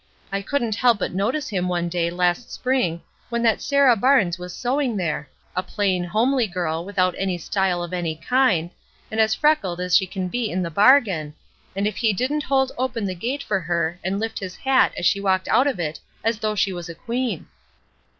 "I 0.31 0.41
couldn't 0.41 0.73
help 0.77 0.97
but 0.97 1.13
notice 1.13 1.49
him 1.49 1.67
one 1.67 1.87
day 1.87 2.09
last 2.09 2.51
spring 2.51 3.03
when 3.29 3.43
that 3.43 3.61
Sarah 3.61 3.95
Barnes 3.95 4.39
was 4.39 4.51
sewing 4.51 4.97
there— 4.97 5.29
a 5.55 5.61
plain, 5.61 6.03
homely 6.03 6.47
girl 6.47 6.83
without 6.83 7.13
422 7.13 7.35
ESTER 7.39 7.59
RIED^S 7.59 7.61
NAMESAKE 7.61 7.61
any 7.61 7.67
style 7.69 7.83
of 7.83 7.93
any 7.93 8.15
kind, 8.15 8.69
and 9.11 9.19
as 9.19 9.35
freckled 9.35 9.79
as 9.79 9.95
she 9.95 10.07
can 10.07 10.27
be 10.27 10.49
in 10.49 10.63
the 10.63 10.71
bargain, 10.71 11.35
and 11.75 11.85
if 11.85 11.97
he 11.97 12.13
didn't 12.13 12.45
hold 12.45 12.71
open 12.79 13.05
the 13.05 13.13
gate 13.13 13.43
for 13.43 13.59
her 13.59 13.99
and 14.03 14.19
lift 14.19 14.39
his 14.39 14.55
hat 14.55 14.91
as 14.97 15.05
she 15.05 15.21
walked 15.21 15.47
out 15.49 15.67
of 15.67 15.79
it 15.79 15.99
as 16.23 16.39
though 16.39 16.55
she 16.55 16.73
was 16.73 16.89
a 16.89 16.95
queen." 16.95 17.45